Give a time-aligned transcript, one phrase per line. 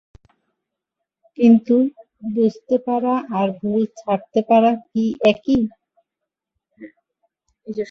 [1.37, 1.75] কিন্তু
[2.35, 5.61] বুঝতে পারা, আর ভুল ছাড়তে পারা কি একই?